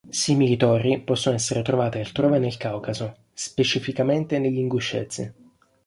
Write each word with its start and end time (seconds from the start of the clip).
Simili 0.09 0.57
torri 0.57 0.99
possono 0.99 1.35
essere 1.35 1.61
trovate 1.61 1.99
altrove 1.99 2.39
nel 2.39 2.57
Caucaso, 2.57 3.17
specificamente 3.33 4.39
nell'Inguscezia. 4.39 5.31